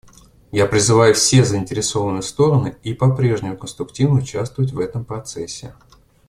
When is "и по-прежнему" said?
2.81-3.55